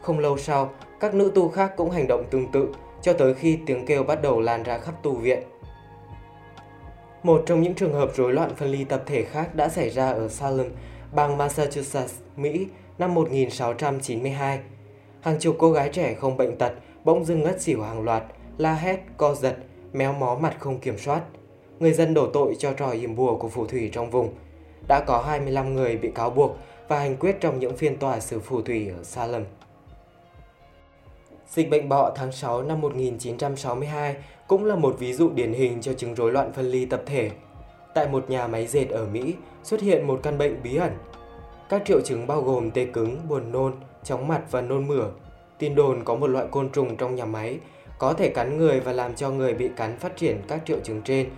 Không 0.00 0.18
lâu 0.18 0.38
sau, 0.38 0.70
các 1.00 1.14
nữ 1.14 1.32
tu 1.34 1.48
khác 1.48 1.72
cũng 1.76 1.90
hành 1.90 2.06
động 2.06 2.24
tương 2.30 2.52
tự 2.52 2.68
cho 3.02 3.12
tới 3.12 3.34
khi 3.34 3.58
tiếng 3.66 3.86
kêu 3.86 4.02
bắt 4.02 4.22
đầu 4.22 4.40
lan 4.40 4.62
ra 4.62 4.78
khắp 4.78 4.94
tu 5.02 5.12
viện. 5.12 5.42
Một 7.22 7.42
trong 7.46 7.62
những 7.62 7.74
trường 7.74 7.94
hợp 7.94 8.10
rối 8.16 8.32
loạn 8.32 8.50
phân 8.56 8.68
ly 8.68 8.84
tập 8.84 9.02
thể 9.06 9.24
khác 9.24 9.54
đã 9.54 9.68
xảy 9.68 9.90
ra 9.90 10.10
ở 10.10 10.28
Salem, 10.28 10.72
bang 11.12 11.38
Massachusetts, 11.38 12.14
Mỹ 12.36 12.66
năm 12.98 13.14
1692. 13.14 14.60
Hàng 15.20 15.38
chục 15.38 15.56
cô 15.58 15.72
gái 15.72 15.88
trẻ 15.92 16.14
không 16.14 16.36
bệnh 16.36 16.58
tật 16.58 16.72
bỗng 17.06 17.24
dưng 17.24 17.42
ngất 17.42 17.60
xỉu 17.60 17.82
hàng 17.82 18.04
loạt, 18.04 18.22
la 18.58 18.74
hét, 18.74 19.00
co 19.16 19.34
giật, 19.34 19.56
méo 19.92 20.12
mó 20.12 20.38
mặt 20.40 20.56
không 20.58 20.78
kiểm 20.78 20.98
soát. 20.98 21.22
Người 21.78 21.92
dân 21.92 22.14
đổ 22.14 22.26
tội 22.26 22.56
cho 22.58 22.72
trò 22.72 22.90
yểm 22.90 23.16
bùa 23.16 23.36
của 23.36 23.48
phù 23.48 23.66
thủy 23.66 23.90
trong 23.92 24.10
vùng. 24.10 24.34
Đã 24.88 25.00
có 25.06 25.22
25 25.26 25.74
người 25.74 25.96
bị 25.96 26.10
cáo 26.14 26.30
buộc 26.30 26.56
và 26.88 26.98
hành 26.98 27.16
quyết 27.16 27.36
trong 27.40 27.58
những 27.58 27.76
phiên 27.76 27.96
tòa 27.96 28.20
xử 28.20 28.40
phù 28.40 28.62
thủy 28.62 28.88
ở 28.88 29.04
Salem. 29.04 29.44
Dịch 31.48 31.70
bệnh 31.70 31.88
bọ 31.88 32.10
tháng 32.16 32.32
6 32.32 32.62
năm 32.62 32.80
1962 32.80 34.16
cũng 34.48 34.64
là 34.64 34.76
một 34.76 34.96
ví 34.98 35.12
dụ 35.12 35.30
điển 35.30 35.52
hình 35.52 35.80
cho 35.80 35.92
chứng 35.92 36.14
rối 36.14 36.32
loạn 36.32 36.52
phân 36.52 36.70
ly 36.70 36.86
tập 36.86 37.02
thể. 37.06 37.30
Tại 37.94 38.08
một 38.08 38.30
nhà 38.30 38.46
máy 38.46 38.66
dệt 38.66 38.88
ở 38.90 39.06
Mỹ 39.06 39.34
xuất 39.62 39.80
hiện 39.80 40.06
một 40.06 40.20
căn 40.22 40.38
bệnh 40.38 40.62
bí 40.62 40.76
ẩn. 40.76 40.92
Các 41.68 41.82
triệu 41.84 42.00
chứng 42.00 42.26
bao 42.26 42.42
gồm 42.42 42.70
tê 42.70 42.84
cứng, 42.84 43.28
buồn 43.28 43.52
nôn, 43.52 43.74
chóng 44.04 44.28
mặt 44.28 44.42
và 44.50 44.60
nôn 44.60 44.88
mửa. 44.88 45.10
Tin 45.58 45.74
đồn 45.74 46.04
có 46.04 46.14
một 46.14 46.26
loại 46.26 46.46
côn 46.50 46.68
trùng 46.68 46.96
trong 46.96 47.14
nhà 47.14 47.24
máy 47.24 47.58
có 47.98 48.12
thể 48.12 48.28
cắn 48.28 48.58
người 48.58 48.80
và 48.80 48.92
làm 48.92 49.14
cho 49.14 49.30
người 49.30 49.54
bị 49.54 49.70
cắn 49.76 49.98
phát 49.98 50.16
triển 50.16 50.40
các 50.48 50.60
triệu 50.66 50.78
chứng 50.84 51.02
trên, 51.02 51.28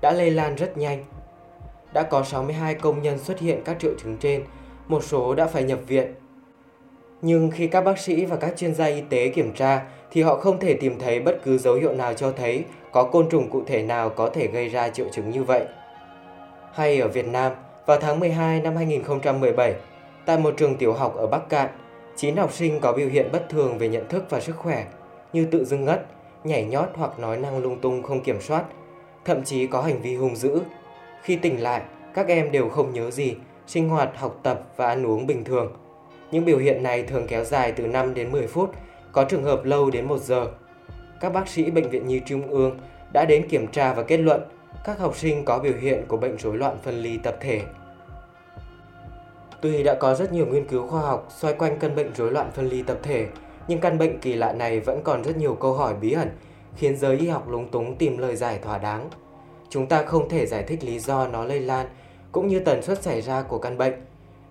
đã 0.00 0.12
lây 0.12 0.30
lan 0.30 0.54
rất 0.54 0.78
nhanh. 0.78 1.04
Đã 1.92 2.02
có 2.02 2.24
62 2.24 2.74
công 2.74 3.02
nhân 3.02 3.18
xuất 3.18 3.38
hiện 3.38 3.60
các 3.64 3.76
triệu 3.80 3.92
chứng 4.02 4.16
trên, 4.16 4.44
một 4.88 5.04
số 5.04 5.34
đã 5.34 5.46
phải 5.46 5.62
nhập 5.62 5.78
viện 5.86 6.14
nhưng 7.22 7.50
khi 7.50 7.66
các 7.66 7.80
bác 7.80 7.98
sĩ 7.98 8.24
và 8.24 8.36
các 8.36 8.56
chuyên 8.56 8.74
gia 8.74 8.84
y 8.84 9.00
tế 9.00 9.28
kiểm 9.28 9.52
tra 9.52 9.82
thì 10.10 10.22
họ 10.22 10.36
không 10.36 10.60
thể 10.60 10.74
tìm 10.74 10.98
thấy 10.98 11.20
bất 11.20 11.38
cứ 11.44 11.58
dấu 11.58 11.74
hiệu 11.74 11.92
nào 11.92 12.14
cho 12.14 12.32
thấy 12.32 12.64
có 12.92 13.04
côn 13.04 13.28
trùng 13.28 13.50
cụ 13.50 13.62
thể 13.66 13.82
nào 13.82 14.10
có 14.10 14.30
thể 14.34 14.46
gây 14.46 14.68
ra 14.68 14.88
triệu 14.88 15.06
chứng 15.12 15.30
như 15.30 15.44
vậy. 15.44 15.64
Hay 16.72 17.00
ở 17.00 17.08
Việt 17.08 17.28
Nam, 17.28 17.52
vào 17.86 17.98
tháng 18.00 18.20
12 18.20 18.60
năm 18.60 18.76
2017, 18.76 19.74
tại 20.26 20.38
một 20.38 20.54
trường 20.56 20.76
tiểu 20.76 20.92
học 20.92 21.16
ở 21.16 21.26
Bắc 21.26 21.48
Cạn, 21.48 21.68
9 22.18 22.36
học 22.36 22.52
sinh 22.52 22.80
có 22.80 22.92
biểu 22.92 23.08
hiện 23.08 23.28
bất 23.32 23.48
thường 23.48 23.78
về 23.78 23.88
nhận 23.88 24.08
thức 24.08 24.24
và 24.30 24.40
sức 24.40 24.56
khỏe, 24.56 24.86
như 25.32 25.44
tự 25.44 25.64
dưng 25.64 25.84
ngất, 25.84 26.06
nhảy 26.44 26.64
nhót 26.64 26.88
hoặc 26.94 27.18
nói 27.18 27.36
năng 27.36 27.58
lung 27.58 27.78
tung 27.80 28.02
không 28.02 28.20
kiểm 28.20 28.40
soát, 28.40 28.64
thậm 29.24 29.44
chí 29.44 29.66
có 29.66 29.82
hành 29.82 30.02
vi 30.02 30.16
hung 30.16 30.36
dữ. 30.36 30.60
Khi 31.22 31.36
tỉnh 31.36 31.62
lại, 31.62 31.82
các 32.14 32.26
em 32.26 32.52
đều 32.52 32.68
không 32.68 32.92
nhớ 32.92 33.10
gì, 33.10 33.34
sinh 33.66 33.88
hoạt, 33.88 34.10
học 34.16 34.40
tập 34.42 34.62
và 34.76 34.86
ăn 34.86 35.06
uống 35.06 35.26
bình 35.26 35.44
thường– 35.44 35.72
những 36.30 36.44
biểu 36.44 36.58
hiện 36.58 36.82
này 36.82 37.02
thường 37.02 37.26
kéo 37.28 37.44
dài 37.44 37.72
từ 37.72 37.86
5 37.86 38.14
đến 38.14 38.32
10 38.32 38.46
phút, 38.46 38.70
có 39.12 39.24
trường 39.24 39.44
hợp 39.44 39.64
lâu 39.64 39.90
đến 39.90 40.04
1 40.04 40.18
giờ. 40.18 40.46
Các 41.20 41.32
bác 41.32 41.48
sĩ 41.48 41.70
Bệnh 41.70 41.90
viện 41.90 42.06
Nhi 42.06 42.20
Trung 42.26 42.48
ương 42.48 42.78
đã 43.12 43.24
đến 43.28 43.48
kiểm 43.48 43.66
tra 43.66 43.94
và 43.94 44.02
kết 44.02 44.16
luận 44.16 44.40
các 44.84 44.98
học 44.98 45.16
sinh 45.16 45.44
có 45.44 45.58
biểu 45.58 45.72
hiện 45.80 46.04
của 46.08 46.16
bệnh 46.16 46.38
rối 46.38 46.56
loạn 46.56 46.78
phân 46.82 47.02
ly 47.02 47.18
tập 47.22 47.36
thể. 47.40 47.62
Tuy 49.60 49.82
đã 49.82 49.94
có 49.94 50.14
rất 50.14 50.32
nhiều 50.32 50.46
nghiên 50.46 50.68
cứu 50.68 50.86
khoa 50.86 51.00
học 51.00 51.28
xoay 51.30 51.54
quanh 51.54 51.78
căn 51.78 51.96
bệnh 51.96 52.14
rối 52.14 52.30
loạn 52.30 52.50
phân 52.54 52.68
ly 52.68 52.82
tập 52.82 52.98
thể, 53.02 53.26
nhưng 53.68 53.80
căn 53.80 53.98
bệnh 53.98 54.20
kỳ 54.20 54.34
lạ 54.34 54.52
này 54.52 54.80
vẫn 54.80 55.00
còn 55.04 55.24
rất 55.24 55.36
nhiều 55.36 55.54
câu 55.54 55.74
hỏi 55.74 55.94
bí 55.94 56.12
ẩn, 56.12 56.30
khiến 56.76 56.96
giới 56.96 57.16
y 57.16 57.28
học 57.28 57.48
lúng 57.48 57.70
túng 57.70 57.96
tìm 57.96 58.18
lời 58.18 58.36
giải 58.36 58.58
thỏa 58.58 58.78
đáng. 58.78 59.10
Chúng 59.68 59.86
ta 59.86 60.02
không 60.02 60.28
thể 60.28 60.46
giải 60.46 60.62
thích 60.62 60.84
lý 60.84 60.98
do 60.98 61.26
nó 61.26 61.44
lây 61.44 61.60
lan, 61.60 61.86
cũng 62.32 62.48
như 62.48 62.60
tần 62.60 62.82
suất 62.82 63.02
xảy 63.02 63.22
ra 63.22 63.42
của 63.42 63.58
căn 63.58 63.78
bệnh, 63.78 63.94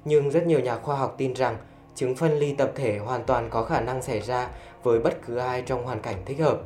nhưng 0.05 0.29
rất 0.29 0.47
nhiều 0.47 0.59
nhà 0.59 0.77
khoa 0.77 0.95
học 0.95 1.15
tin 1.17 1.33
rằng 1.33 1.57
chứng 1.95 2.15
phân 2.15 2.39
ly 2.39 2.53
tập 2.53 2.71
thể 2.75 2.97
hoàn 2.97 3.23
toàn 3.23 3.49
có 3.49 3.63
khả 3.63 3.81
năng 3.81 4.01
xảy 4.01 4.21
ra 4.21 4.49
với 4.83 4.99
bất 4.99 5.17
cứ 5.25 5.37
ai 5.37 5.61
trong 5.61 5.83
hoàn 5.83 5.99
cảnh 5.99 6.15
thích 6.25 6.39
hợp. 6.39 6.59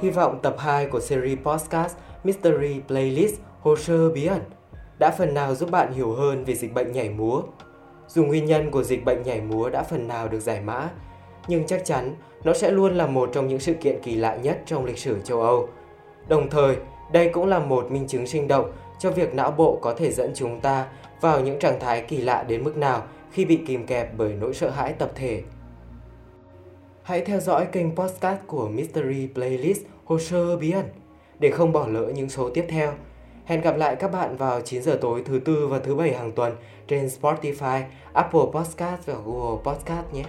Hy 0.00 0.10
vọng 0.10 0.38
tập 0.42 0.54
2 0.58 0.86
của 0.86 1.00
series 1.00 1.38
podcast 1.38 1.96
Mystery 2.24 2.80
Playlist 2.88 3.34
Hồ 3.60 3.76
sơ 3.76 4.10
bí 4.10 4.26
ẩn 4.26 4.40
đã 5.02 5.10
phần 5.10 5.34
nào 5.34 5.54
giúp 5.54 5.70
bạn 5.70 5.92
hiểu 5.92 6.12
hơn 6.12 6.44
về 6.44 6.54
dịch 6.54 6.74
bệnh 6.74 6.92
nhảy 6.92 7.10
múa. 7.10 7.42
Dù 8.08 8.24
nguyên 8.24 8.44
nhân 8.44 8.70
của 8.70 8.82
dịch 8.82 9.04
bệnh 9.04 9.22
nhảy 9.22 9.40
múa 9.40 9.70
đã 9.70 9.82
phần 9.82 10.08
nào 10.08 10.28
được 10.28 10.40
giải 10.40 10.60
mã, 10.60 10.88
nhưng 11.48 11.66
chắc 11.66 11.84
chắn 11.84 12.14
nó 12.44 12.52
sẽ 12.52 12.70
luôn 12.70 12.94
là 12.94 13.06
một 13.06 13.30
trong 13.32 13.48
những 13.48 13.60
sự 13.60 13.74
kiện 13.74 14.02
kỳ 14.02 14.14
lạ 14.14 14.36
nhất 14.36 14.62
trong 14.66 14.84
lịch 14.84 14.98
sử 14.98 15.20
châu 15.24 15.40
Âu. 15.40 15.68
Đồng 16.28 16.50
thời, 16.50 16.76
đây 17.12 17.30
cũng 17.32 17.46
là 17.46 17.58
một 17.58 17.90
minh 17.90 18.06
chứng 18.08 18.26
sinh 18.26 18.48
động 18.48 18.72
cho 18.98 19.10
việc 19.10 19.34
não 19.34 19.50
bộ 19.50 19.78
có 19.82 19.94
thể 19.94 20.12
dẫn 20.12 20.32
chúng 20.34 20.60
ta 20.60 20.86
vào 21.20 21.40
những 21.40 21.58
trạng 21.58 21.80
thái 21.80 22.02
kỳ 22.02 22.16
lạ 22.16 22.44
đến 22.48 22.64
mức 22.64 22.76
nào 22.76 23.02
khi 23.30 23.44
bị 23.44 23.60
kìm 23.66 23.86
kẹp 23.86 24.16
bởi 24.16 24.32
nỗi 24.32 24.54
sợ 24.54 24.70
hãi 24.70 24.92
tập 24.92 25.10
thể. 25.14 25.42
Hãy 27.02 27.20
theo 27.20 27.40
dõi 27.40 27.66
kênh 27.72 27.96
podcast 27.96 28.40
của 28.46 28.68
Mystery 28.68 29.28
Playlist 29.34 29.80
Hồ 30.04 30.18
sơ 30.18 30.56
bí 30.56 30.70
ẩn 30.70 30.86
để 31.38 31.50
không 31.50 31.72
bỏ 31.72 31.86
lỡ 31.86 32.12
những 32.14 32.28
số 32.28 32.50
tiếp 32.54 32.64
theo. 32.68 32.92
Hẹn 33.44 33.60
gặp 33.60 33.76
lại 33.76 33.96
các 33.96 34.12
bạn 34.12 34.36
vào 34.36 34.60
9 34.60 34.82
giờ 34.82 34.98
tối 35.00 35.22
thứ 35.26 35.38
tư 35.38 35.68
và 35.68 35.78
thứ 35.78 35.94
bảy 35.94 36.14
hàng 36.14 36.32
tuần 36.32 36.56
trên 36.88 37.06
Spotify, 37.06 37.82
Apple 38.12 38.40
Podcast 38.52 39.06
và 39.06 39.14
Google 39.24 39.62
Podcast 39.64 40.12
nhé. 40.12 40.24